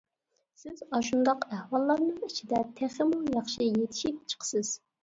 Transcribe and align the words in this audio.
سىز 0.61 0.81
ئاشۇنداق 0.99 1.45
ئەھۋاللارنىڭ 1.57 2.27
ئىچىدە 2.29 2.65
تېخىمۇ 2.81 3.21
ياخشى 3.39 3.71
يېتىشىپ 3.73 4.23
چىقىسىز. 4.35 4.79